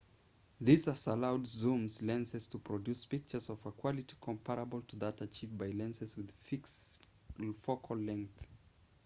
[0.59, 5.55] this has allowed zoom lenses to produce pictures of a quality comparable to that achieved
[5.55, 7.05] by lenses with fixed
[7.61, 8.47] focal length